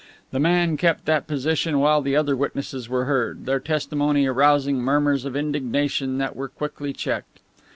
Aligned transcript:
The 0.31 0.39
man 0.39 0.77
kept 0.77 1.05
that 1.05 1.27
position 1.27 1.79
while 1.79 2.01
the 2.01 2.15
other 2.15 2.35
witnesses 2.35 2.89
were 2.89 3.05
heard, 3.05 3.45
their 3.45 3.59
testimony 3.59 4.25
arousing 4.25 4.79
murmurs 4.81 5.25
of 5.25 5.35
indignation 5.35 6.17
that 6.17 6.35
were 6.35 6.49
quickly 6.49 6.91
checked. 6.91 7.39